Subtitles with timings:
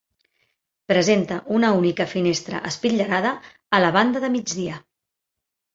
[0.91, 3.35] Presenta una única finestra espitllerada
[3.81, 4.85] a la banda de migdia.